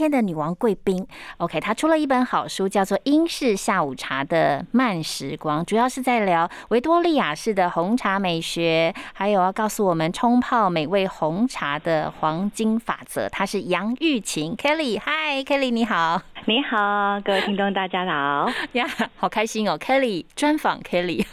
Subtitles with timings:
[0.00, 13.28] 天的女王贵宾，OK，她出了一本好书，叫做《英式下午茶的慢时光》，主要是在聊维多利亚式的红茶美学，还有要告诉我们冲泡美味红茶的黄金法则。
[13.28, 18.50] 她是杨玉琴 Kelly，嗨，Kelly 你好，你好，各位听众大家好。
[18.72, 18.86] 呀，
[19.16, 21.26] 好开心哦，Kelly 专访 Kelly，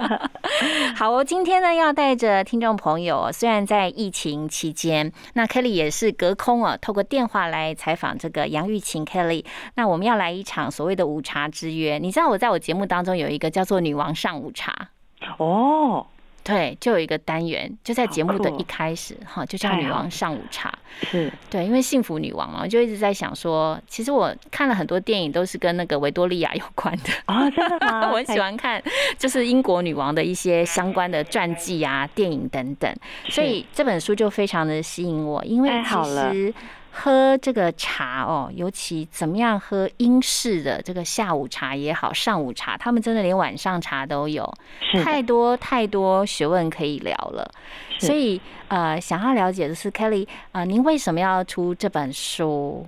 [0.94, 7.74] 好哦，今天呢要带着听众朋友，虽然在疫情期间，那 Kelly 也是隔空哦，透过电话来。
[7.78, 9.44] 来采访这个杨玉琴 Kelly，
[9.76, 11.98] 那我们要来一场所谓的午茶之约。
[11.98, 14.88] 你知道我在我节目当中有一个叫做“女王上午茶”
[15.38, 16.06] 哦，
[16.42, 20.72] 对，就有一个单元，就在节目的一开始哈，就叫“女王上午茶”。
[21.02, 28.10] 是对，因为幸福女王嘛，我就一直在想说，其实我看了很多电影，都是跟那个维多利亚有关的啊，真的吗？
[28.10, 28.82] 我很喜欢看，
[29.18, 32.92] 就是英国女王的一些相关的传记啊、电影等等，
[33.28, 36.54] 所以这本书就非常的吸引我，因为其实。
[37.00, 44.52] 喝这个茶哦，尤其怎么样喝英式的这个下午茶也好，上午茶，他们真的连晚上茶都有，
[45.04, 47.48] 太多太多学问可以聊了。
[48.00, 52.84] 所以呃，想要了解的是 Kelly 啊，您为什么要出这本书？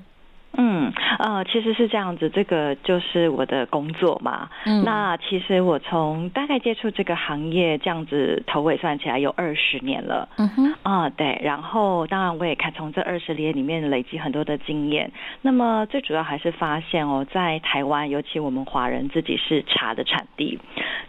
[0.52, 4.48] 嗯，呃，其实是这样子，这个就是我的工作嘛。
[4.66, 10.28] 嗯，那其实我从大概接触这个行业这样子头尾算起来有二十年了。
[10.36, 15.10] 嗯哼，啊对，然后当然我也看从这二十年里面累积很多的经验。
[15.40, 20.58] 那么最主要还是发现哦，在台湾，尤其我们华人自己是茶的产地，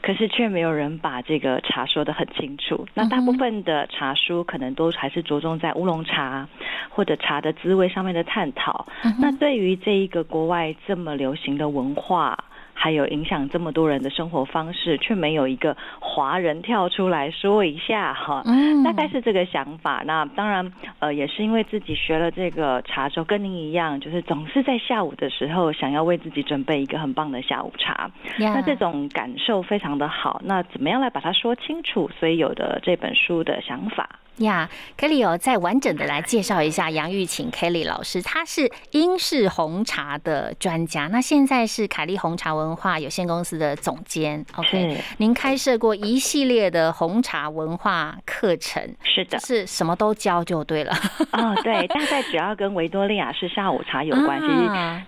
[0.04, 2.88] 可是却没有人把这个茶说的很清楚。
[2.94, 6.48] 那大部分的茶书可能都还是着重在乌龙茶
[6.90, 8.86] 或者茶的滋味上面的探讨。
[9.20, 12.38] 那对于这一个国外这么流行的文化，
[12.74, 18.44] 还有影响这么多人的生活方式，却没有一个华人跳出来说一下哈，
[18.84, 20.02] 大概是这个想法。
[20.06, 28.10] 那当然，呃，也是因为自己学了这个茶之后，跟您一样，就是总是在下午的时候想要为自己准备一个很棒的下午茶。
[28.40, 30.42] 那这种感受非常的好。
[30.44, 32.10] 那怎么样来把它说清楚？
[32.20, 34.10] 所以有的这本书的想法。
[34.44, 44.44] 呀，Kelly 哦，再完整的来介绍一下杨玉琴 Kelly 老师，她是英式红茶的专家，那现在是凯利红茶文化有限公司的总监。
[44.56, 50.92] OK，您开设过一系列的红茶文化课程，是的，是什么都教就对了。
[51.34, 54.48] 哦，对， 大概只要跟维多利亚式下午茶有关系，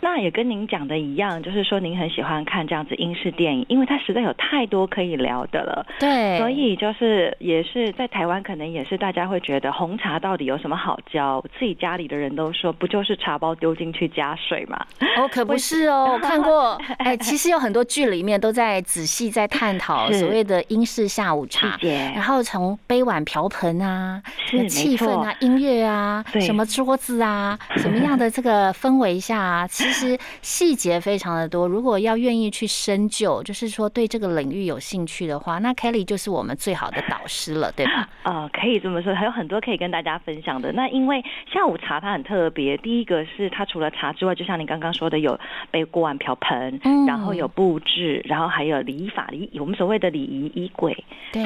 [0.01, 5.85] 那也跟您讲的一样，就是说您很喜欢看这样子英式电影，因为它实在有太多可以聊的了。
[5.99, 9.22] 对，所以就是也是在台湾，可能也是大家。
[9.27, 11.43] 会觉得红茶到底有什么好教？
[11.57, 14.85] 自己家里的人都说，不就是茶包丢进去加水吗？
[15.17, 16.79] 哦，可不是哦，我看过。
[16.97, 21.77] 哎，其实有很多剧里面都在仔细在探讨所谓的英式下午茶，
[22.15, 24.21] 然后从杯碗瓢盆啊、
[24.69, 31.67] 气氛啊、音乐啊、什么桌子啊、什么样的这个氛围下啊，其实细节非常的多。
[31.67, 38.09] 如果要愿意去深究，就是说对这个领域有兴趣的话，那 Kelly 就是我们最好的导师了，对吧？
[38.23, 39.13] 啊，可以这么说。
[39.13, 40.71] 还有很多可以跟大家分享的。
[40.73, 45.39] 那因为下午茶它很特别，第一个是它除了茶之外，就像你刚刚说的，有
[45.71, 50.95] 杯锅碗瓢盆，嗯然后有布置，然后还有礼法礼，我们所谓的礼仪仪轨，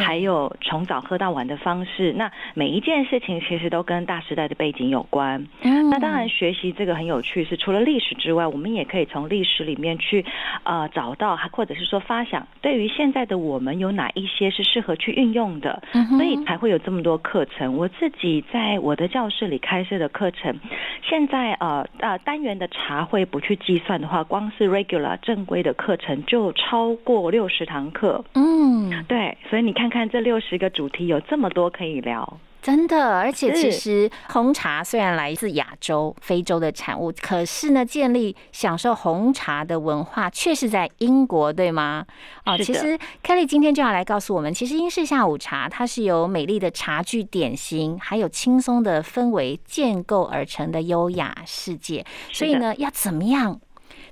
[0.04, 2.14] 还有从早喝到晚的方式。
[2.14, 5.46] 那每一件事情其实都跟大时代的背景有关。
[5.62, 10.26] 那当然学习这个很有趣，是除了历史之外，我们也可以从历史里面去
[10.64, 15.82] 呃找到，或者是说发想，对于现在的我们有哪一些是适合去运用的，
[16.18, 17.76] 所以才会有这么多课程。
[17.76, 20.60] 我自己在我的教室里开设的课程，
[21.02, 28.24] 现在呃呃单元的茶会不去计算的话，光是 regular 正规的课程就超过六十堂课。
[28.36, 32.40] 嗯，对，所以你看看这六十个主题有这么多可以聊。
[32.68, 42.06] 真的，而且其实红茶虽然来自亚洲、非洲的产物，可是呢，建立享受红茶的文化却是在英国，对吗？
[42.46, 52.06] 哦，其实 Kelly 今天就要来告诉我们，其实英式下午茶它是由美丽的茶具、点心，还有轻松的氛围建构而成的优雅世界。
[52.34, 53.62] 所以呢，要怎么样？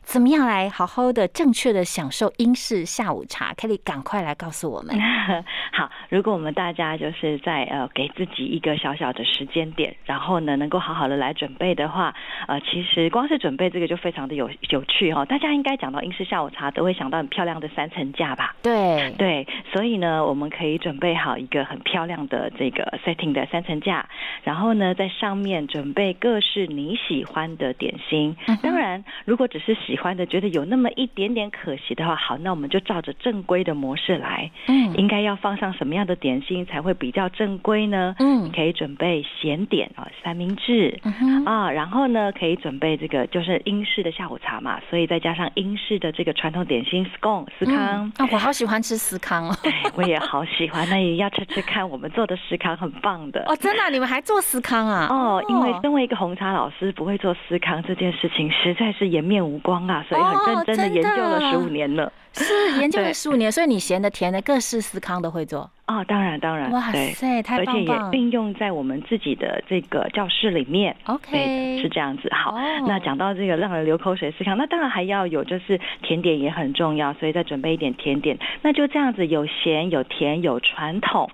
[0.05, 4.95] 怎么样来好好的、正确的享受英式下午茶？Kelly，赶快来告诉我们。
[5.73, 12.13] 好，如果我们大家就是在呃给自己一个小小的时间点，然后呢能够好好的来准备的话，
[12.47, 15.25] 呃，其实光是准备这个就非常的有有趣哦。
[15.25, 18.55] 大家应该讲到英式下午茶，都会想到很漂亮的三层架吧？
[18.61, 24.07] 对对，所以呢，我们可以准备好一个很漂亮的这个 setting 的三层架，
[24.43, 28.37] 然后呢，在上面准备各式你喜欢的点心。
[28.61, 34.49] 当然，如果只是喜欢的，觉得有那么一点点可惜的话，好，那我们就照着正规的模式来。
[34.67, 38.15] 嗯，应该要放上什么样的点心才会比较正规呢？
[38.19, 48.11] 嗯，你可以准备咸点啊，三明治嗯啊，然后呢，可以准备这个就是英式的下午茶嘛，所以再加上英式的这个传统点心 scone 司康。
[48.17, 55.07] 啊，我好喜欢吃司康哦， 对我也好喜欢，那也要吃吃看，我们做的司康很棒的哦，真的，你们还做司康啊？
[55.09, 62.11] 哦，因为身为一个红茶老师，不会做司康这件事情实在是颜面无光啊，所以很认真的研究了十五年了。
[62.33, 66.03] 是研究了十五年，所以你咸的、甜的、各式司康都会做哦。
[66.05, 67.93] 当然，当然，哇塞，太棒了！
[67.93, 70.93] 而且也运用在我们自己的这个教室里面。
[71.05, 72.29] OK，是这样子。
[72.33, 72.53] 好，
[72.85, 78.37] 那讲到这个让人流口水司康，那当然还要有就是甜点也很重要，所以再准备一点甜点。
[78.61, 81.29] 那就这样子，有咸有甜有传统。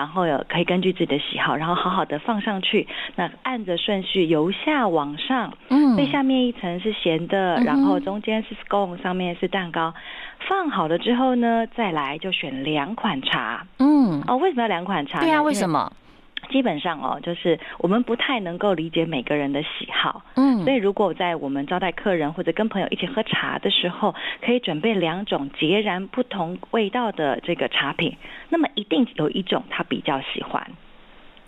[0.00, 2.88] 然后有可以根据自己的喜好，然后好好的放上去。
[3.16, 9.92] 那按着顺序由下往上，嗯，最下面一层是咸的，然后中间是 scone，上面是蛋糕。
[10.48, 13.66] 放好了之后呢，再来就选两款茶。
[13.78, 15.20] 嗯，哦，为什么要两款茶？
[15.20, 15.92] 对啊，为什么？
[16.50, 28.16] 基本上哦，就是我们不太能够理解每个人的喜好，嗯，所以如果在我们招待客人或者跟朋友一起喝茶的时候，可以准备两种截然不同味道的这个茶品，
[28.50, 30.70] 那么一定有一种他比较喜欢。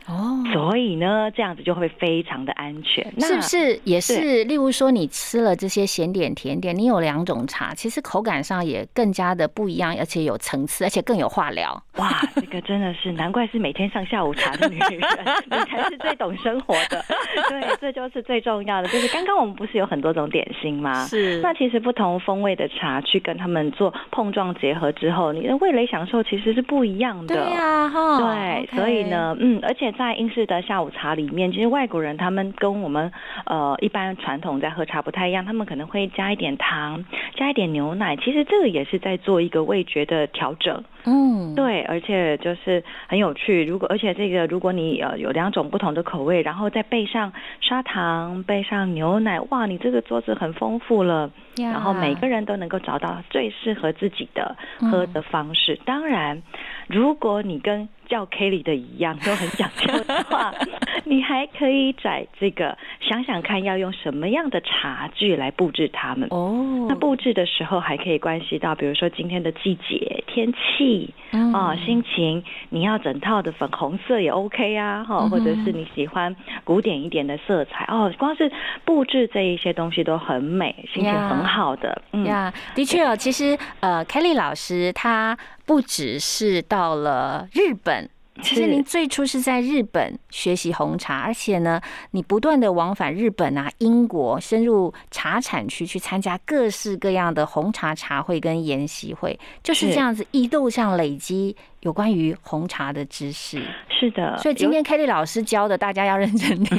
[0.06, 3.81] 哦，所以呢，这样子就会非常的安全，那是不是？
[3.84, 11.81] 也是，例如说，你吃了这些咸点、甜点，你有两种茶，其实口感上也更加的不一样，而且有层次，而且更有话聊。
[11.99, 15.00] 哇，这个真的是难怪是每天上下午茶的女人，
[15.46, 17.04] 你才是最懂生活的。
[17.49, 18.88] 对，这就是最重要的。
[18.88, 21.06] 就是刚刚我们不是有很多种点心吗？
[21.06, 21.40] 是。
[21.43, 27.37] 那其实不同风味的茶去跟他们做碰撞结合之后，你的味蕾享受其实是不一样的。
[27.37, 28.19] 对呀，哈。
[28.19, 29.91] 对，所以呢，嗯，而且。
[29.92, 33.12] 在英式的下午茶里面，其实外国人他们跟我们
[33.46, 37.04] 呃一般传统在喝茶不太一样，他们可能会加一点糖，
[37.36, 38.16] 加一点牛奶。
[38.16, 40.82] 其实这个也是在做一个味觉的调整。
[41.04, 43.64] 嗯，对，而且就是很有趣。
[43.64, 51.30] 如果而且这个如果你呃有两种不同的口味，然后再备上砂糖，备上牛奶，哇，你这个桌子很丰富了。
[51.56, 55.78] 然后每个人都能够找到最适合自己的喝的方式。
[55.84, 56.42] 当然，
[56.86, 60.53] 如果你跟叫 Kelly 的一样都很讲究的话，
[61.04, 66.28] 你还可以在这个想想看要用什么样的茶具来布置它们。
[66.30, 71.12] 哦，那布置的时候还可以关系到，比如说今天的季节、天气
[71.52, 72.44] 啊、心情。
[72.70, 76.34] 你要整套的粉红色也 OK 啊，哈，或者是你喜欢
[76.64, 78.12] 古典一点的色彩哦。
[78.18, 78.50] 光是
[78.84, 82.02] 布置这一些东西都很美，心情很好的。
[82.12, 85.36] 嗯，呀，的确哦，其实呃，Kelly 老师他。
[85.64, 88.10] 不只是到了日本，
[88.42, 91.80] 其实您最初是在日本学习红茶，而且呢，
[92.10, 101.56] 你不断的往返日本啊、英国，深入茶产区去参加各式各样的红茶茶会跟研习会，就是这样子一路上累积。
[101.82, 106.78] 有关于红茶的知识，是的，所以今天 Kelly 老师教的，大家要认真听。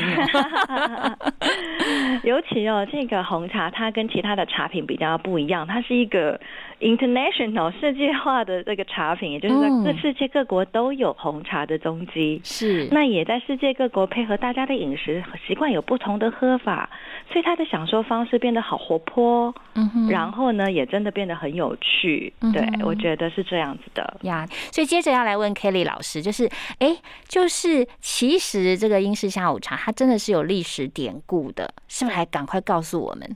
[2.23, 6.39] 尤其哦，这个红茶它跟其他的茶品比较不一样，它是一个
[6.83, 12.39] international 世界化的这个茶品，也就是在各世界各国都有红茶的踪迹。
[12.43, 16.89] 是，那也在世界各国配合大家的饮食习惯有不同的喝法，
[17.31, 19.53] 所以它的享受方式变得好活泼。
[19.75, 22.31] 嗯哼，然后呢，也真的变得很有趣。
[22.53, 24.87] 对，我觉得是这样子的呀，所以。
[24.93, 26.47] 接着要来问 Kelly 老师，就是，
[26.77, 26.97] 哎，
[27.27, 32.15] 就是其实这个英式下午茶，它真的是有历史典故的，是不是？
[32.15, 33.35] 还赶快告诉我们。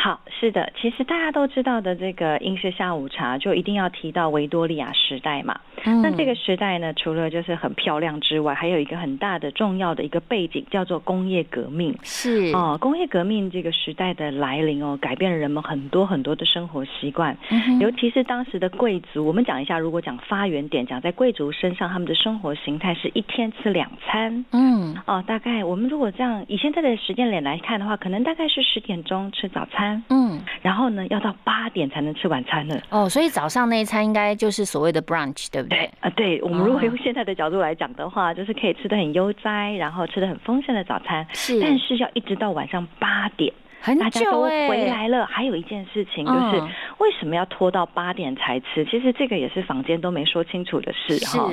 [0.00, 5.58] 好，是的，其实大家都知道的这个英式下午茶，就一定要提到维多利亚时代嘛。
[5.84, 11.96] 嗯那这个时代呢，除了就是很漂亮之外，还有一个很大的重要的一个背景，叫做工业革命。
[12.04, 19.26] 是哦，工业革命这个时代的来临哦，改变了人们很多很多的生活习惯，嗯尤其是当时的贵族。
[19.26, 24.44] 我们讲一下，如果讲发源点，讲在贵族身上，他们的生活形态是一天吃两餐。
[24.52, 29.87] 嗯，哦，大概我们如果这样以现在的时间点来看的话，可能大概是十点钟吃早餐。
[30.08, 32.80] 嗯，然后呢，要到八点才能吃晚餐呢。
[32.90, 35.90] 哦，所以早上那一餐应该就是所谓的 brunch，对不对？
[36.00, 36.40] 啊，对。
[36.42, 41.26] 我们如果用现在的角度来讲的话，就是可以吃的很悠哉，然后吃的很丰盛的早餐。
[41.32, 41.60] 是。
[41.60, 43.52] 但是要一直到晚上八点
[43.98, 45.24] 大家都回来了。
[45.26, 46.60] 还有一件事情就是，
[46.98, 48.84] 为什么要拖到八点才吃？
[48.84, 51.48] 其实这个也是坊间都没说清楚的事哈。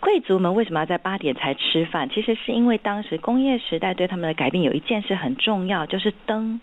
[0.00, 2.08] 贵族们为什么要在八点才吃饭？
[2.10, 6.60] 其实是因为当时工业时代对他们的改变有一件事很重要，就是灯。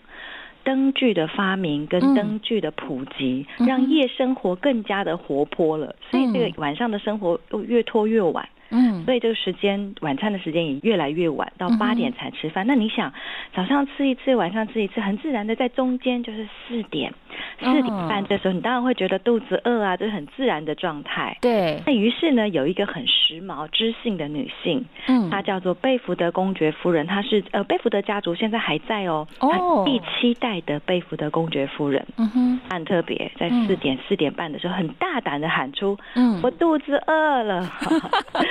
[0.68, 8.46] 灯具的发明跟灯具的普及，让夜生活更加的活泼了，所以这个晚上的生活又越拖越晚。
[8.70, 12.66] 嗯，所以这个时间晚餐的时间也越来越晚，到八点才吃饭。
[12.66, 13.10] 那你想，
[13.54, 17.14] 早上吃一次，晚上吃一次，很自然的在中间就是四点、
[17.58, 21.36] 四点半这时候，你当然会觉得肚子饿啊，这是很自然的状态。
[21.40, 21.82] 对。
[21.86, 32.04] 那于是呢，有一个很时髦、知性的女性，嗯，她叫做贝福德公爵夫人，她是呃贝福德家族现在还在哦，哦，第七代的贝福德公爵夫人。
[32.16, 37.68] 嗯哼，很特别，在四点、四点半的时候，很大胆的喊出：“嗯，我肚子饿了。”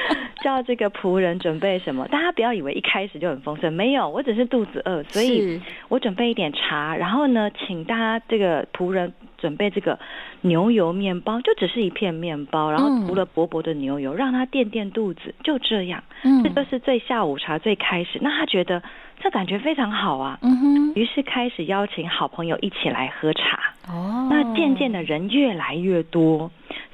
[0.44, 2.08] 叫这个仆人准备什么？
[2.08, 5.60] 大家不要以为一开始就很丰盛，没有，我只是肚子饿，所以
[5.90, 8.97] 我准备一点茶，然后呢，请大家这个仆人
[9.38, 10.00] 准备这个
[10.42, 16.04] 牛油面包，就只是一片面包，然后涂了薄薄的牛油，让他垫垫肚子，就这样。
[16.24, 18.18] 嗯，这就是最下午茶最开始。
[18.22, 18.82] 那他觉得
[19.20, 23.60] 这感觉非常好啊，嗯哼，于是开始邀请好朋友一起来喝茶。
[23.90, 26.50] 哦，那渐渐的人越来越多。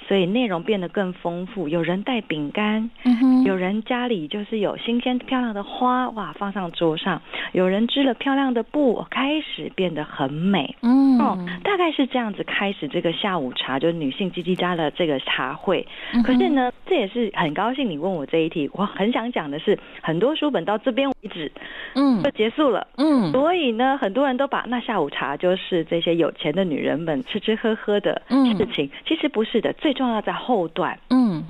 [0.07, 2.89] 所以内容变得更丰富，有人带饼干，
[3.45, 7.21] 有人家里就是有新鲜漂亮的花，哇，放上桌上，
[7.53, 10.75] 有人织了漂亮的布，开始变得很美。
[10.81, 15.87] 嗯，哦，大概是这样子开始这个下午茶，就是女性叽叽家的这个茶会。
[16.25, 21.49] 可是呢，这也是很高兴你问我这一题，我很想讲的是，很多书本到这边为止，
[21.95, 22.85] 嗯，就结束了。
[22.97, 29.92] 嗯，所以呢，很多人都把那下午茶就是这些有钱的女人们吃吃喝喝的事情，其实不是的，最。
[29.93, 31.43] 重要在后段，嗯。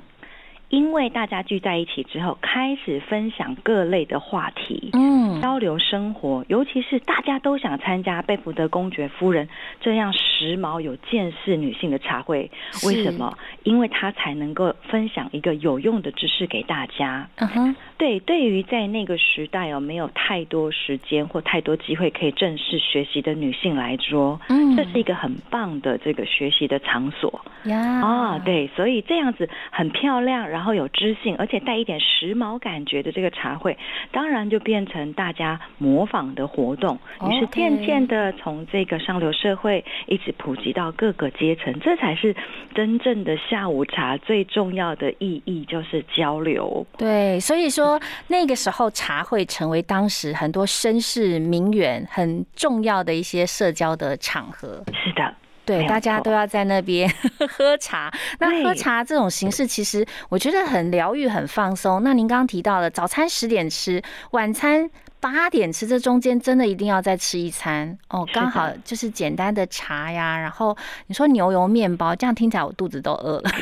[0.70, 9.48] 因为大家聚在一起之后，开始分享各类的话题，嗯，交流生活，尤其是大家都想参加贝福德公爵夫人
[9.80, 12.50] 这样时髦有见识女性的茶会。
[12.84, 13.38] 为什么？
[13.62, 17.28] 因为她才能够分享一个有用的知识给大家。
[17.36, 27.40] 嗯哼，对，对于在那个时代哦，没有太多时间或太多机会可以正式学习的女性来说，嗯，这是一个很棒的这个学习的场所。
[27.66, 30.64] 呀，啊，对，所以这样子很漂亮，然后。
[30.64, 33.76] 然后有知性，而且带一点时髦感觉的这个茶会，
[34.10, 36.98] 当然就变成大家模仿的活动。
[37.28, 42.34] 于是渐渐的从这个上流社会一直普及到各个阶层，这才是
[42.74, 46.86] 真正的下午茶最重要的意义，就是交流。
[46.96, 47.83] 对，所以说
[48.28, 54.84] 那个时候茶会成为当时很多绅士名媛很重要的一些社交的场合。
[54.86, 55.34] 是的。
[55.66, 57.10] 对，大家都要在那边
[57.48, 58.12] 喝茶。
[58.38, 62.02] 那喝茶这种形式，其实我觉得很疗愈、很放松。
[62.02, 64.90] 那您刚刚提到了早餐十点吃，晚餐
[65.24, 68.28] 八点吃，这中间真的一定要再吃一餐哦。
[68.34, 70.76] 刚好就是简单的茶呀，然后
[71.06, 73.50] 你说牛油面包，这样听起来我肚子都饿了。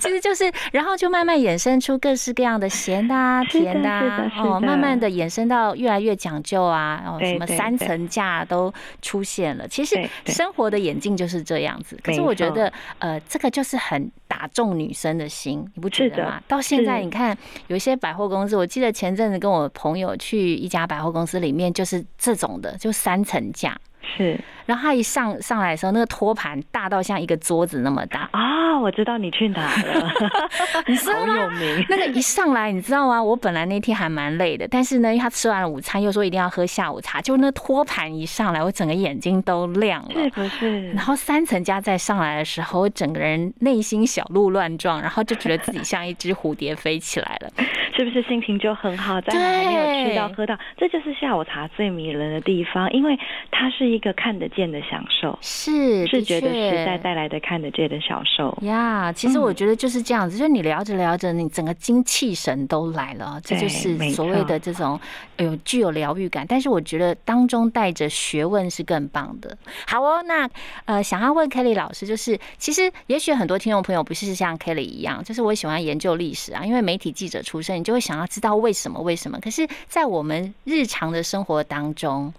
[0.00, 9.66] 其实就是，然后就慢慢衍生出各式各样的咸的、啊、 甜的，哦，慢慢的衍生到越来越讲究啊，哦，什么三层架都出现了。
[9.68, 9.96] 其实
[10.26, 11.96] 生活的演进就是这样子。
[12.02, 16.42] 可是我觉得，呃，这个就是很打中女生的心，你不觉得吗？
[16.48, 17.36] 到现在你看，
[17.68, 23.78] 有一些百货公司，我记得前阵子跟我朋友去去一家百货公司里面，就是这种的，就三层架。
[24.02, 28.78] 是，然后他一上上来的时候，那个托盘大到像一个桌子那么大啊！
[28.80, 30.12] 我知道你去哪了，
[30.86, 31.50] 你知道吗？
[31.88, 33.22] 那个一上来，你知道吗？
[33.22, 40.90] 我本来那天还蛮累的，但是呢，因为他吃完了午餐，又说一定要喝下午茶，就那托盘一上来，我整个眼睛都亮了，是不是？
[40.92, 47.50] 然后三层加再上来的时候，我整个人内心小鹿乱撞，然后就觉得自己像一只蝴蝶飞起来了，
[47.96, 48.22] 是不是？
[48.22, 53.18] 心情就很好，在还没有吃到喝到，这就是下午茶最迷人的地方，因为
[53.50, 59.12] 它是一个看得见的享受，是视觉的时代带来的看得见的享受呀。
[59.12, 64.98] 其实我觉得就是这样子，就是你聊着聊着，你整个精气神都来了，这就是所谓的这种
[65.36, 66.46] 有具有疗愈感。
[66.48, 69.56] 但是我觉得当中带着学问是更棒的。
[69.86, 70.48] 好哦，那
[70.86, 79.38] 呃，想要问 Kelly 老师，就是其实也许很多听众朋友不是像 Kelly 一样，就是我喜欢研究历史啊，因为媒体记者出身，你就会想要知道为什么为什么。
[79.40, 82.32] 可是，在我们日常的生活当中，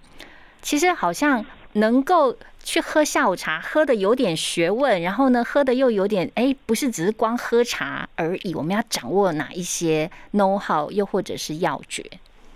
[0.64, 1.44] 其实好像
[1.74, 8.54] 能够去喝下午茶，喝的有点学问，然后呢，喝的又有点哎，不是只是光喝茶而已。
[8.54, 12.02] 我们要掌握哪一些 know how，又或者是要诀？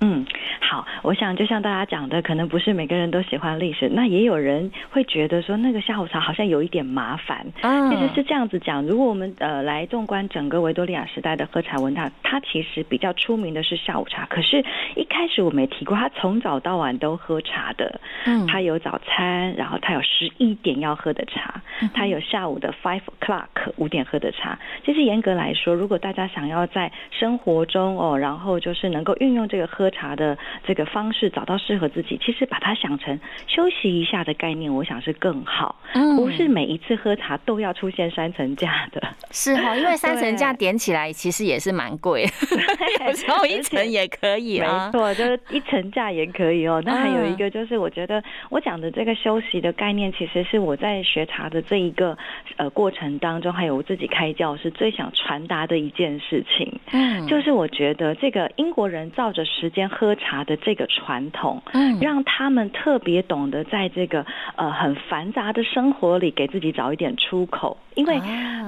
[0.00, 0.24] 嗯，
[0.60, 7.44] 好，我想就像大家讲的，可能不是每个人都喜欢历史，那也有人会觉得说那个下午茶好像有一点麻烦。
[7.90, 14.24] 其实是这样子讲，如果我们呃来纵观整个维多利亚时代的喝茶文化，它其实比较出名的是下午茶。
[14.26, 14.64] 可是，
[14.94, 18.00] 一开始我没提过，他从早到晚都喝茶的。
[18.24, 21.60] 嗯，他有早餐，然后他有十一点要喝的茶，
[21.92, 24.56] 他有下午的 five o'clock 五点喝的茶。
[24.84, 35.76] 其实严格来说，如果大家想要在生活中哦，然后就是能够运用这个喝茶的这个方式，找到适合自己，其实把它想成休息一下的概念，我想是更好。
[35.94, 39.02] 嗯，不是每一次喝茶都要出现三层架的。
[39.30, 42.24] 是哈， 因为三层架点起来其实也是蛮贵，
[43.06, 44.90] 有时候一层也可以啊。
[44.92, 46.82] 没错，就是一层架也可以哦。
[46.84, 52.16] 那还有一个就是，我觉得我讲的这个休息的概念，其实是我在学茶的这一个
[52.56, 56.80] 呃过程当中，还有我自己开教是最想传达的一件事情。
[56.92, 64.24] 嗯，就是我觉得这个英国人照着时间喝茶的这个传统，嗯，让他们特别懂得在这个
[64.56, 68.18] 呃很繁杂的生活里给自己找一点出口，因为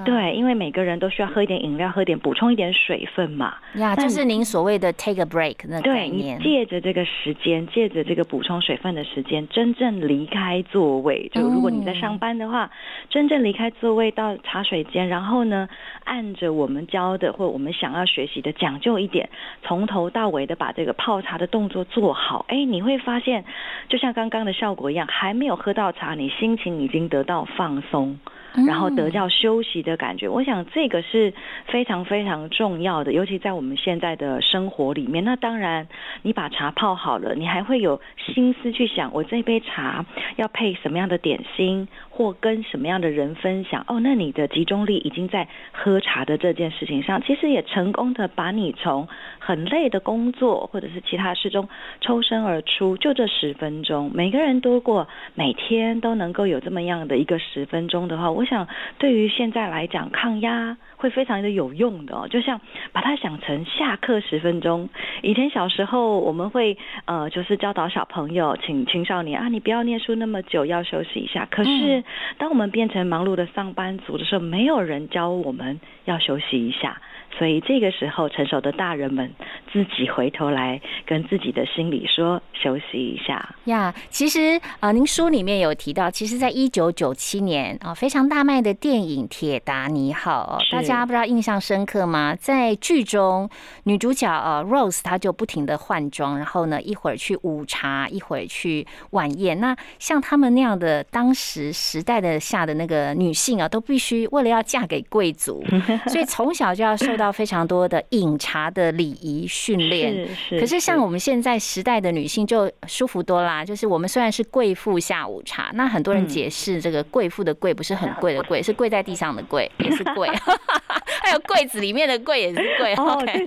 [0.05, 3.55] 对，因为每个人都需要喝一点饮料，喝点补充一点水分嘛。
[3.77, 5.81] 呀，就是您所谓的 take a break 那。
[5.81, 6.11] 对，
[6.43, 11.31] 借着这个时间，借着这个补充水分的时间，真正离开座位。
[11.33, 12.71] 就如果你在上班的话，
[13.09, 15.69] 真正离开座位到茶水间，然后呢，
[16.05, 19.29] 按着我们教的或我们想要学习的讲究一点，
[19.63, 22.45] 从头到尾的把这个泡茶的动作做好。
[22.49, 23.47] 哎，你会发现，
[23.89, 28.19] 就像刚刚的效果一样，还没有喝到茶，你心情已经得到放松。
[28.67, 31.33] 然后得到休息的感觉，我想这个是
[31.67, 35.23] 非常非常重要的，尤其在我们现在的生活里面。
[35.23, 35.87] 那当然，
[36.23, 40.05] 你把茶泡好了，你还会有心思去想，我这杯茶
[40.35, 41.87] 要配什么样的点心，
[42.21, 43.83] 或跟什么样的人分享。
[43.89, 49.09] 哦，那你的集中力已经在喝茶的这件事情上，其实也成功的把你从
[49.39, 51.67] 很累的工作或者是其他事中
[52.03, 52.99] 抽身而出。
[52.99, 58.31] 就这十分钟，每个人都过每天都能够有这么样的一个十分钟的话。
[58.31, 62.29] 我想，对于现在来讲，抗压会非常的有用的。
[62.29, 62.61] 就像
[62.93, 64.89] 把它想成下课十分钟。
[65.23, 66.77] 以前小时候，我们会
[67.07, 71.49] 呃，就是教导小朋友，请青少年啊，你不要念书那么久，要休息一下。
[71.51, 72.05] 可是，
[72.39, 77.01] 当我们变成忙碌的上班族的时候，没有人教我们要休息一下。
[77.39, 79.33] 所以这个时候，成熟的大人们
[79.73, 92.35] 自己回头来跟自己的心里说：“休息一下。”呀，其实啊，您书里面有提到，其实在一九九七年啊，非常大卖的电影《铁达尼号》，大家不知道印象深刻吗？
[92.35, 93.49] 在剧中，
[93.85, 99.61] 女主角呃 Rose 她就不停的换装，然后呢，一会儿去午茶，一会儿去晚宴。
[99.61, 105.65] 那像他们那样的当时时代的下的那个女性啊，都必须为了要嫁给贵族，
[106.09, 107.20] 所以从小就要受。
[107.21, 110.27] 到非常多的饮茶的礼仪训练，
[110.59, 113.63] 可是像我们现在时代的女性就舒服多啦。
[113.63, 120.31] 就是我们虽然是贵妇下午茶，那很多人解释这个贵妇的贵不是很贵的贵，是跪在地上的贵也是贵，
[121.23, 122.95] 还有柜子里面的柜也是贵。
[122.95, 123.47] OK，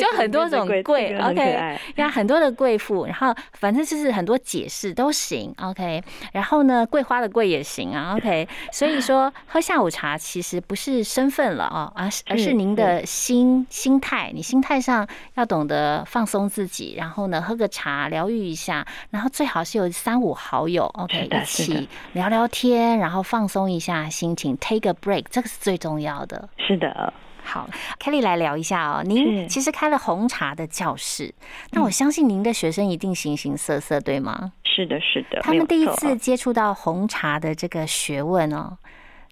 [0.00, 1.14] 就很多种贵。
[1.18, 5.54] OK，呀，很多的贵妇，然后反正就是很多解释都行。
[5.62, 6.02] OK，
[6.32, 8.16] 然后呢，桂花的桂也行啊。
[8.16, 13.04] OK，所以说喝下午茶其实不是身份了哦，而是而是您的。
[13.10, 26.48] 心心态，你心态上要懂得放松自己，然后呢，喝个茶疗愈一下，然后最好是有三五好友，OK，一起聊聊天，然后放松一下心情，take a break，这个是最重要的。
[26.56, 27.68] 是的，好
[27.98, 29.02] ，Kelly 来聊一下哦。
[29.04, 31.34] 您其实开了红茶的教室，
[31.72, 34.52] 那我相信您的学生一定形形色色，对吗？
[34.62, 35.40] 是的，是的。
[35.42, 38.78] 他们第一次接触到红茶的这个学问哦。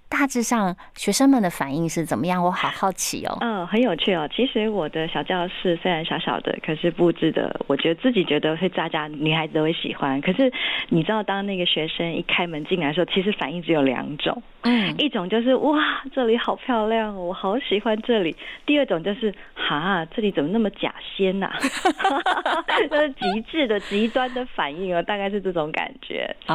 [0.08, 2.42] 大致上，学生们的反应是怎么样？
[2.42, 3.36] 我好好奇哦。
[3.42, 4.28] 嗯，很有趣哦。
[4.34, 10.18] 其实我的小教室虽然小小的，可是布置的，我觉得自己觉得会大家女孩子都会喜欢。
[10.22, 10.50] 可是
[10.88, 14.42] 你知道，当那个学生一开门进来的时候，其实反应只有两种。
[14.62, 15.78] 嗯，一种就是哇，
[16.12, 18.34] 这里好漂亮，我好喜欢这里。
[18.64, 21.52] 第二种就是哈，这里怎么那么假仙呐？
[22.90, 26.54] 这是极致的极端的反应哦，大概是这种感觉，是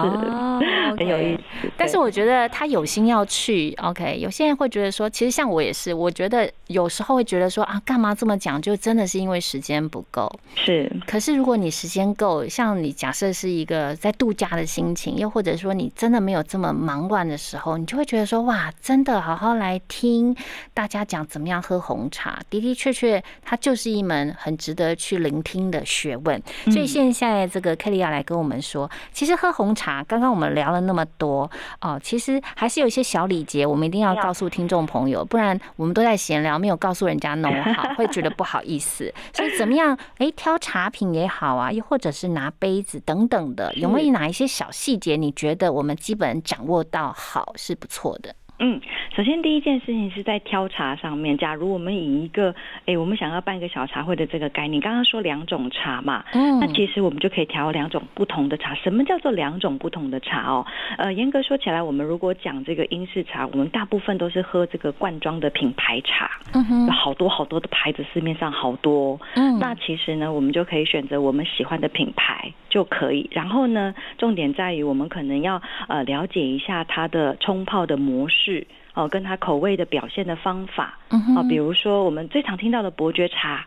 [0.97, 1.69] 很有意思。
[1.77, 3.42] 但是我觉得他有心要去。
[3.43, 8.73] 去 OK，有些人会觉得说，其实像我也是，我觉得有时候会觉得说啊，干嘛这么讲就？
[8.77, 10.31] 真的是因为时间不够。
[10.55, 20.33] 是，可是如果你时间够，像你假设是一个在度假的心情，又或者说你真的没有这么忙乱的时候，你就会觉得说，哇，真的好好来听
[20.73, 26.41] 大家讲怎么样喝红茶，的的确确，它就是一门很值得去聆听的学问。
[26.71, 31.51] 所以现在这个 Kelly 要来跟我们说，其实喝红茶，刚刚我们聊了那么多
[31.81, 33.27] 哦，其实还是有一些小。
[33.33, 39.11] 礼节，我们一定要告诉听众朋友，不然我们都在闲聊，没有告诉人家弄好，会觉得不好意思。
[39.33, 39.97] 所以怎么样？
[40.19, 45.15] 哎，挑茶品也好啊，又或者是拿杯子等等的，有没有哪一些小细节？
[45.15, 48.35] 你觉得我们基本掌握到好是不错的？
[48.63, 48.79] 嗯，
[49.13, 51.37] 首先第一件事情是在挑茶上面。
[51.37, 58.73] 假如我们以一个，哎，我们想要办一个小茶会的这个概念，刚刚说两种茶嘛，嗯，那其实我们就可以调两种不同的茶。
[58.75, 60.65] 什么叫做两种不同的茶哦？
[60.97, 73.29] 呃，严格说起来，我们如果讲这个英式茶，我们大部分都是喝这个罐装的品牌茶，嗯哼，有好多好多的牌子，市面上好多，嗯，那其实呢，我们就可以选择我们喜欢的品牌就可以。
[73.33, 78.52] 然后呢，重点在于我们可能要呃了解一下它的冲泡的模式。
[78.53, 83.65] 是哦，跟它口味的表现的方法啊，比如说我们最常听到的伯爵茶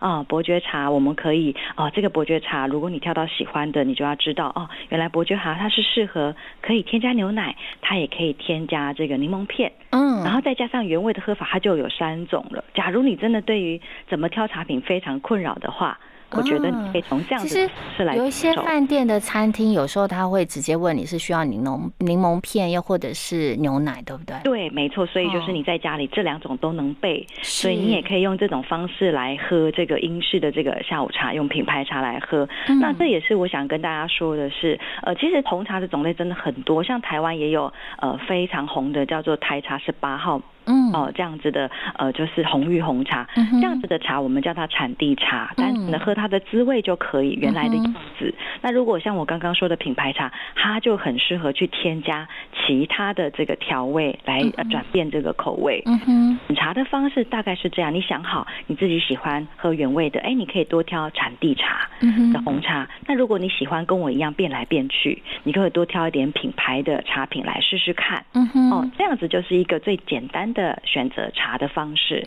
[0.00, 12.64] 啊，伯爵茶我们可以哦，这个伯爵茶如果你挑到喜欢的，你就要知道哦，原来伯爵茶它是适合可以添加牛奶，它也可以添加这个柠檬片，嗯，然后再加上原味的喝法，它就有三种了。
[12.74, 15.98] 假如你真的对于怎么挑茶品非常困扰的话。
[16.36, 18.16] 我觉得你可以从这样子是来。
[18.16, 24.36] 有一些饭店的餐厅，有时候他会直接问你是需要柠檬柠檬片，又或者是牛奶，对不对？
[24.44, 25.04] 对，没错。
[25.06, 32.48] 所以就是你在家里这两种都能备，所以你也可以用这种方式来喝这个英式的这个下午茶，用品牌茶来喝。
[32.80, 40.40] 那这也是我想跟大家说的是，呃，其实红茶的种类真的很多，像台湾也有呃非常红的叫做台茶十八号。
[40.66, 48.32] 嗯哦，这样子的呃，就是红玉红茶，这样子的茶我们叫它产地茶，但是喝它的滋味就可以原来的样子。
[48.60, 55.82] 那如果像我刚刚说的品牌茶，它就很适合去添加其他的这个调味来转变这个口味。
[55.86, 61.88] 嗯哼，茶的方式大概是这样，你想好你自己喜欢喝原味的，哎，你可以多挑产地茶
[62.32, 62.88] 的红茶。
[63.06, 68.24] 那如果你喜欢跟我一样变来变去，你可以多挑一点品牌的茶品来试试看。
[68.34, 70.53] 嗯哼，哦，这样子就是一个最简单。
[70.54, 72.24] 的选择茶的方式，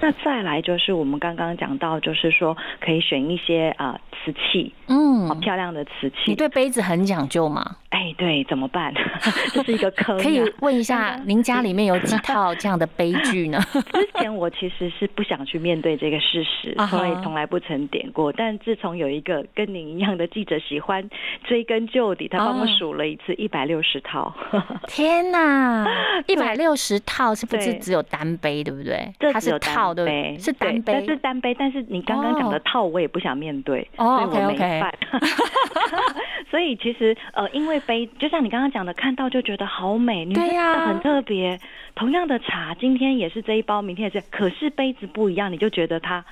[0.00, 6.16] 那再来就是我们刚刚讲到，就是说可以选一些啊瓷器，嗯，好漂亮的瓷器。
[6.26, 7.78] 你对杯子很讲究吗？
[8.20, 8.92] 哎，对，怎么办？
[9.52, 10.16] 这是一个坑。
[10.20, 13.58] 可以问一下，您家里面有几套这样的杯具呢？
[13.72, 18.30] 之前我其实是不想去面对这个事实，所以从来不曾点过。
[18.32, 21.08] 但自从有一个跟您一样的记者喜欢
[21.44, 24.32] 追根究底，他帮我数了一次一百六十套。
[24.86, 25.86] 天哪，
[26.26, 27.70] 一百六十套是不是？
[27.80, 29.10] 只有单杯，对不对？
[29.32, 31.54] 它是套对，是单杯，是单杯。
[31.58, 34.92] 但是你刚刚讲的套，我也不想面对，所以我没办。
[36.50, 41.58] 所以其实呃，因为杯，就像你刚刚讲的，看到就觉得好美，对呀，很特别。
[41.94, 46.24] 同样的茶，今天也是这一包，明天也是，可是杯子不一样，你就觉得它。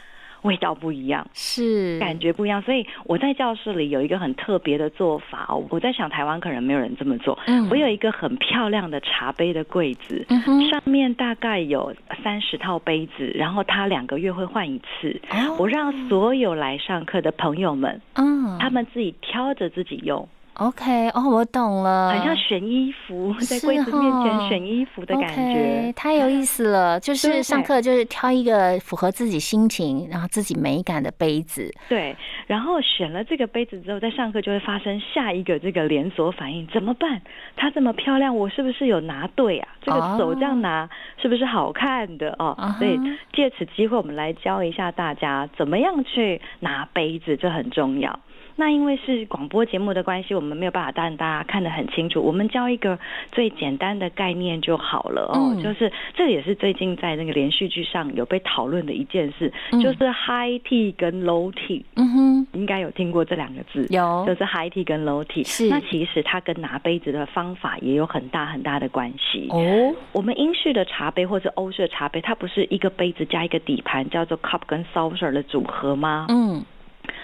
[0.42, 5.66] 味道不一样，是感觉不一样，所以我在教室里有一个很特别的做法哦。
[5.68, 7.36] 我在想台湾可能没有人这么做。
[7.48, 10.24] 嗯，我有一个很漂亮的茶杯的柜子，
[10.70, 15.20] 上面大概有三十套杯子，然后它两个月会换一次。
[15.58, 20.28] 我让所有来上课的朋友们，嗯，他们自己挑着自己用。
[20.58, 26.98] OK，哦，我懂了，好像选衣服，在柜子面前选衣服的感觉，太有意思了。
[26.98, 31.72] 就是上课就是挑一个符合自己心情，然后自己美感的杯子。
[31.88, 32.16] 对，
[32.48, 37.22] 然后选了这个杯子之后，在上课就会发生下一个这个连锁反应，怎么办？
[37.54, 39.68] 它这么漂亮，我是不是有拿对啊？
[39.80, 40.90] 这个手这样拿
[41.22, 42.56] 是不是好看的哦？
[42.80, 42.98] 所以
[43.32, 48.18] 借此机会，我们来教一下大家怎么样去拿杯子，这很重要。
[48.58, 52.20] 那因为是广播节目的关系，我们没有办法让大家看得很清楚。
[52.20, 52.98] 我们教一个
[53.30, 61.84] 最简单的概念就好了哦，就是这也是最近在那个连续剧上有被讨论的一件事，就是 high tea 跟 low tea。
[61.94, 65.46] 嗯哼，应该有听过这两个字，有，就是 high tea 跟 low tea。
[65.46, 69.46] 是，那其实它跟拿杯子的方法也有很大很大的关系。
[69.50, 76.26] 哦，我们英式的茶杯或者欧式的茶杯，它不是一个杯子加一个底盘，叫做 cup 跟 saucer 的组合吗？
[76.28, 76.60] 嗯。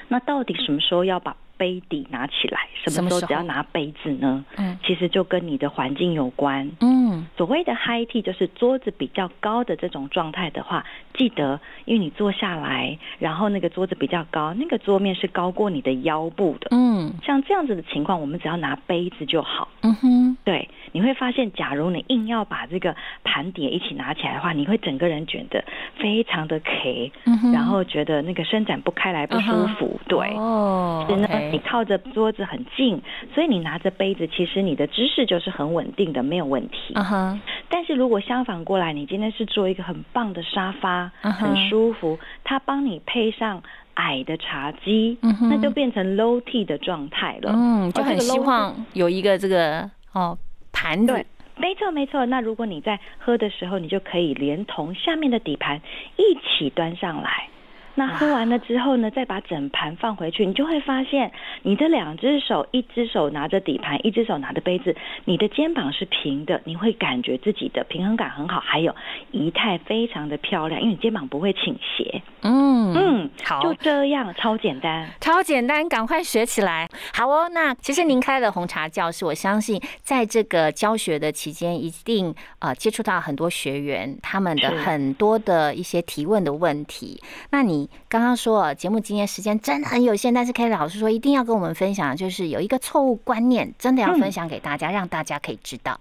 [0.08, 2.60] 那到底什么时候要把杯底拿起来？
[2.86, 4.44] 什么时候只要拿杯子呢？
[4.56, 6.70] 嗯，其实就跟你的环境有关。
[6.80, 10.84] 嗯，所谓的 high tea 就是桌子比较高的这种状态的话，
[11.16, 16.68] 记得，因为你坐下来，然后那个桌子比较高，那个桌面是高过你的腰部的。
[16.70, 19.68] 嗯，像这样子的情况，我们只要拿杯子就好。
[19.82, 20.68] 嗯哼，对。
[20.92, 25.64] 你会发现，假如你硬要把这个盘碟一起拿起来的话，你会整个人卷得
[25.98, 27.10] 非常的 K，
[27.52, 29.98] 然后觉得那个伸展不开来不舒服。
[30.06, 33.00] 对，哦，是呢，你靠着桌子很近，
[33.34, 36.92] 所以你拿着杯子，其实你的姿势就是很稳定的，没有问题。
[36.94, 37.40] 嗯哼。
[37.68, 43.62] 但是如果相反过来，你今天是做一个很棒的沙发，很舒服，他帮你配上
[43.94, 45.18] 矮的茶几，
[45.50, 47.52] 那就变成 low tea 的状态了。
[47.54, 50.36] 嗯，就很希望有一个这个哦。
[50.76, 51.24] 盘子
[51.56, 52.26] 没错没错。
[52.26, 55.80] 那如果你在喝的时候，你就可以连同下面的底盘
[56.16, 57.48] 一起端上来。
[57.96, 61.30] 那喝完了之后呢，再把整盘放回去，你就会发现，
[61.62, 68.92] 你的两只手，一只手拿着底盘，一只手拿着杯子，你的肩膀是平的，你会感觉自己的平衡感很好，还有
[69.30, 72.20] 仪态非常的漂亮，因为你肩膀不会倾斜。
[72.42, 76.88] 嗯嗯，好，就这样，超简单，超简单，赶快学起来。
[77.12, 87.22] 好哦，那其实您开了红茶教室，我相信在这个教学的期间，一定呃接触到很多学员他们的很多的一些提问的问题。
[87.50, 87.83] 那你。
[88.08, 95.98] 刚刚说节目今天时间真的很有限，但是 K 老师说一定要跟我们分享，就是有一个错误观念，真的要分享给大家，让大家可以知道。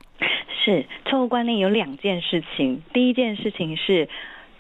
[0.66, 4.08] 是错误观念有两件事情，第一件事情是。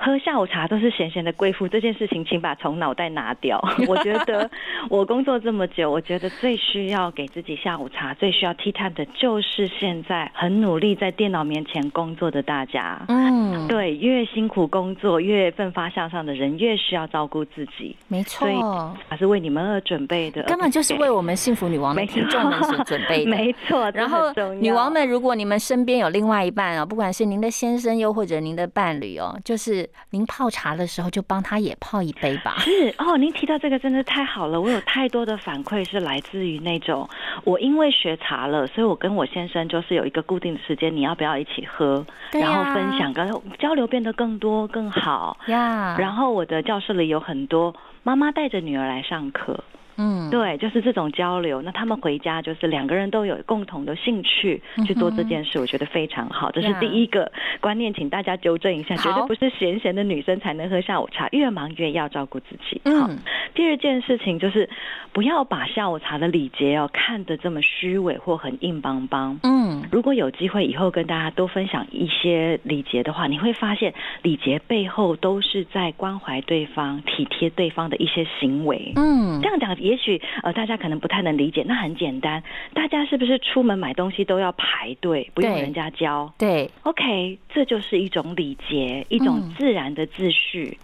[0.03, 3.57] 喝下午茶都是闲闲的贵妇这件事情，请把从脑袋拿掉。
[3.87, 4.49] 我觉得
[4.89, 12.99] 我工作这么久，我觉得最需要给自己下午茶、最需要 tea time 的，就是现在很努力在电脑面前工作的大家。
[13.07, 17.95] 嗯，对，越辛苦工作、越奋发向上的人，越需要照顾自己。
[18.09, 23.31] 没错，还是为你们而准备的，根本就是为我们幸福女王的听众们所准备的。
[23.31, 29.89] 没错，然后女王们，如果你们身边有另外一半哦，不管是您的先生又或者您的伴侣哦，就是。
[30.11, 32.55] 您泡茶的时候，就帮他也泡一杯吧。
[32.59, 34.61] 是哦，您提到这个真的太好了。
[34.61, 37.09] 我有太多的反馈是来自于那种，
[37.43, 42.05] 我因为学茶了，所以我跟我先生就是有一个固定的时间，你要不要一起喝？
[42.31, 45.95] 然后分享跟交流变得更多更好呀。
[45.97, 49.63] 然后我的教室里有很多妈妈带着女儿来上课。
[49.97, 51.61] 嗯，对，就是这种交流。
[51.61, 56.51] 那他们回家就是两个人都有共同的兴趣去做这件事，我觉得非常好。
[56.51, 62.81] 这是第一个观念，请大家纠正一下，绝对不是闲闲的女生才能喝下午茶，越忙越要照顾自己。
[62.85, 63.17] 嗯，
[63.53, 64.69] 第二件事情就是
[65.11, 69.39] 不要把下午茶的礼节哦看得这么虚伪或很硬邦邦。
[69.43, 78.93] 嗯，如果有机会以后跟大家多分享一些礼节的话，你会发现礼节背后都是在关怀对方、体贴对方的一些行为。
[78.95, 79.73] 嗯，这样讲。
[79.79, 81.63] 也许呃，大家可能不太能理解。
[81.67, 86.31] 那很简单，大家是不是出门买东西都要排队，不用人家教？
[86.37, 90.77] 对，OK，这就是一种礼节，一种自然的秩序。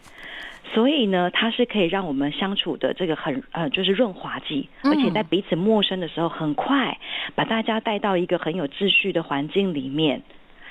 [0.73, 6.97] 所以呢，它是可以让我们相处的这个很呃，就是润滑剂，而且在彼此陌生的时候，很快
[7.35, 10.21] 把大家带到一个很有秩序的环境里面。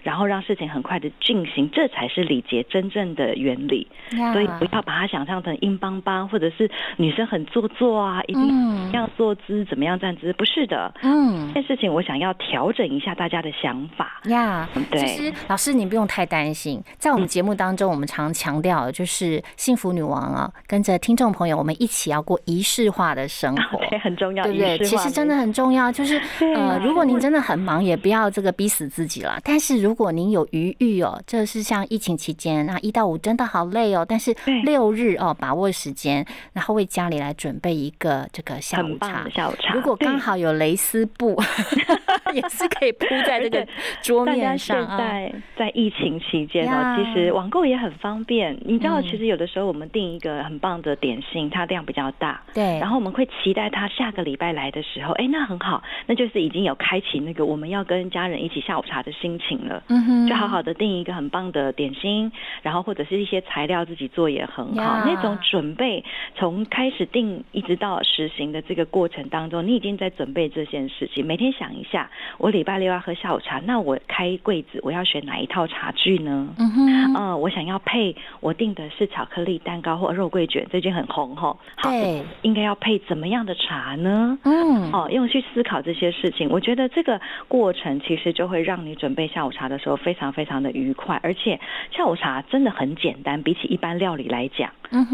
[0.02, 3.87] 然后让事情很快的进行，这才是礼节真正的原理。
[4.32, 10.92] 所以不要把它想象成硬邦邦，或者是女生很做作啊，一定要坐姿怎么样站姿，不是的。
[11.02, 14.20] 嗯，这件事情我想要调整一下大家的想法。
[14.24, 15.00] 呀，对。
[15.00, 24.78] 其实老师您不用太担心，在我们节目当中，我们常强调就是幸福女王啊，跟着听众朋友，我们一起要过仪式化的生活， 很重要，对不对？
[24.78, 26.20] 其实真的很重要，就是
[26.54, 29.38] 呃，如果您真的很忙，也不要这个逼死自己了。
[29.44, 34.05] 但是如果您有余裕哦，这是像疫情期间，那一到五真的好累哦。
[34.09, 39.29] 但是六日哦，把握时间，然后为家里来准备一个这个下午茶。
[39.31, 41.40] 下午茶，如果刚好有蕾丝布，
[42.35, 43.66] 也是可以铺在 这个
[44.03, 44.98] 桌面上啊。
[44.98, 48.59] 在在疫情期间哦，其实网购也很方便。
[48.64, 52.79] 你知道，其实有的时候我们订一个很棒的点心，它量比较大，对。
[52.79, 59.77] 然后我们会期待它下个礼拜来的时候，哎，那很好，那就是已经有开启那个我们要跟家人一起下午茶的心情了。
[59.88, 60.28] 嗯哼。
[60.28, 62.30] 就好好的订一个很棒的点心，
[62.62, 65.02] 然后或者是一些材料自己做也很好。
[65.06, 71.24] 那种准备从开始订一直到实行的这个过程当中，你已经在准备这件事情。
[71.24, 76.48] 每天想一下，我礼拜六要喝下午茶，那我开柜子我要选哪一套茶具呢？
[76.58, 81.56] 嗯哼，嗯，我想要配我订的是巧克力蛋糕或肉桂卷，最近很红哈。
[81.82, 84.38] 对，应该要配怎么样的茶呢？
[84.44, 89.98] 嗯，哦，用去思考这些事情，我觉得这个过程其实就会让你准备下午茶的时候。
[89.98, 91.59] 非常非常的愉快，而且
[91.90, 94.70] 下午茶真的很简单，比起一般料理来讲，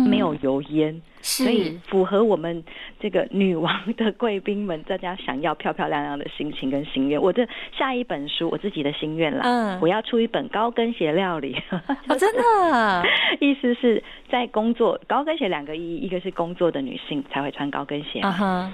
[0.09, 2.63] 没有油烟，所以符合我们
[3.01, 7.21] 这个女王的贵宾们大家想要漂漂亮亮的心情跟心愿。
[7.21, 11.57] 我的下一本书，我自己的心愿啦，嗯，我要出一本高跟鞋料理。
[12.09, 13.05] 哦，真的，
[13.41, 18.21] 意思是在工作高跟鞋两个意义，一个是工作的女性才会穿高跟鞋，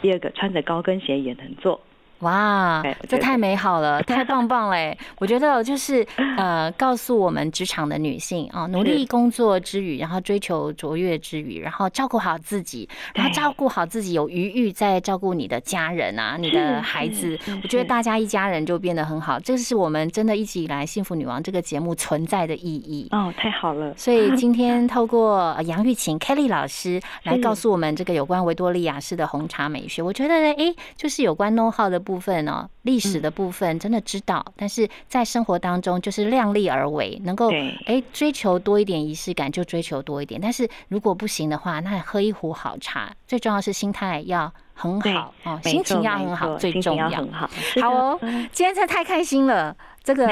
[0.02, 1.80] 第二个穿着高跟鞋也能做。
[2.20, 4.96] 哇，这太美好了， 太棒棒嘞！
[5.18, 6.06] 我觉得就是
[6.36, 17.38] 呃，告诉我们职场的女性啊，努力工作之余，然后追求卓越之余，然后照顾好自己，然后照顾好自己有余裕再照顾你的家人啊，你的孩子。
[17.62, 23.08] 我觉得大家一家人就变得很好，这是我们真的一直以来幸福女王这个节目存在的意义。
[23.12, 23.94] 哦，太好了！
[23.96, 31.98] 所以今天 透过杨玉琴 Kelly 老师来告诉我们这个有关维多利亚式的红茶美学，我觉得哎，就是有关 know how 的。
[32.10, 37.52] 部分哦，历史的部分真的知道，但是在生活当中就是量力而为，能够
[37.86, 47.08] 哎追求多一点仪式感就追求多一点，但是如果不行的话，那喝一壶好茶，最重要是心态要很好哦，心情要很好，最重要。
[47.30, 47.48] 好
[47.88, 48.18] 哦，
[48.50, 50.26] 今天真的太开心了，这个。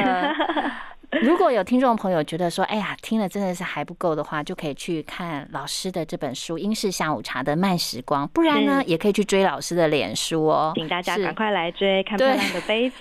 [1.23, 10.73] 如果有听众朋友觉得说，哎呀，听了真的是还不够的话，就可以去看老师的这本书《英式下午茶的慢时光》，不然呢，也可以去追老师的脸书哦。
[10.75, 13.01] 请大家赶快来追，看漂亮的杯子，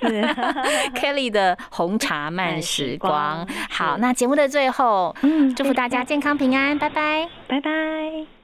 [0.96, 3.46] Kelly 的红茶慢时光。
[3.70, 8.37] 好，那节目的最后，嗯祝福大家健康平安，拜拜，拜拜。